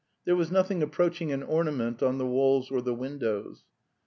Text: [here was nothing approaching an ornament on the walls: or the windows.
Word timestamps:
[here 0.25 0.35
was 0.35 0.49
nothing 0.51 0.81
approaching 0.81 1.31
an 1.31 1.43
ornament 1.43 2.01
on 2.01 2.17
the 2.17 2.25
walls: 2.25 2.71
or 2.71 2.81
the 2.81 2.95
windows. 2.95 3.65